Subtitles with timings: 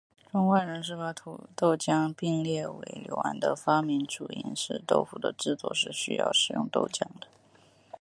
[0.31, 7.27] 中外人士把豆浆一拼列为刘安的发明主因是豆腐的制作是需要使用豆浆的。